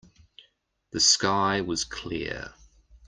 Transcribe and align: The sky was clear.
The 0.93 0.99
sky 0.99 1.61
was 1.61 1.83
clear. 1.83 2.55